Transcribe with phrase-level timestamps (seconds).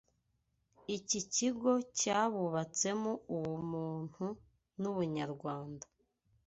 [0.97, 4.25] Iki kigo cyabubatsemo ubumuntu
[4.79, 5.85] n’ubunyarwanda